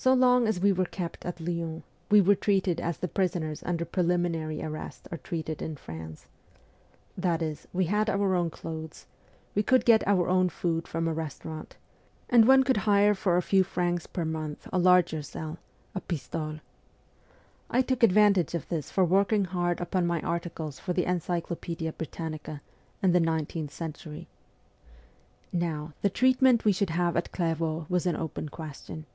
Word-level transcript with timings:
So 0.00 0.14
long 0.14 0.46
as 0.46 0.60
we 0.60 0.70
were 0.70 0.84
kept 0.84 1.24
at 1.26 1.40
Lyons 1.40 1.82
we 2.08 2.20
were 2.20 2.36
treated 2.36 2.78
as 2.80 2.98
the 2.98 3.08
prisoners 3.08 3.64
under 3.66 3.84
preliminary 3.84 4.62
arrest 4.62 5.08
are 5.10 5.18
treated 5.18 5.60
in 5.60 5.74
France; 5.74 6.28
that 7.16 7.42
is, 7.42 7.66
we 7.72 7.86
had 7.86 8.08
our 8.08 8.36
own 8.36 8.48
clothes, 8.48 9.06
we 9.56 9.64
could 9.64 9.84
get 9.84 10.06
our 10.06 10.28
own 10.28 10.50
food 10.50 10.86
from 10.86 11.08
a 11.08 11.12
restaurant, 11.12 11.74
and 12.30 12.46
one 12.46 12.62
could 12.62 12.76
hire 12.86 13.12
for 13.12 13.36
a 13.36 13.42
few 13.42 13.64
francs 13.64 14.06
per 14.06 14.24
month 14.24 14.68
a 14.72 14.78
larger 14.78 15.20
cell, 15.20 15.58
a 15.96 16.00
pistole. 16.00 16.60
I 17.68 17.82
took 17.82 18.04
advantage 18.04 18.54
of 18.54 18.68
this 18.68 18.92
for 18.92 19.04
working 19.04 19.46
hard 19.46 19.80
upon 19.80 20.06
my 20.06 20.20
articles 20.22 20.78
for 20.78 20.92
the' 20.92 21.06
Encyclopaedia 21.12 21.92
Britannica' 21.92 22.62
and 23.02 23.12
the' 23.12 23.20
Nineteenth 23.34 23.72
Century.' 23.72 24.28
Now, 25.52 25.92
the 26.02 26.08
treatment 26.08 26.64
we 26.64 26.70
should 26.70 26.90
have 26.90 27.16
at 27.16 27.32
Clair 27.32 27.56
vaux 27.56 27.90
was 27.90 28.06
an 28.06 28.14
open 28.14 28.48
question. 28.48 29.06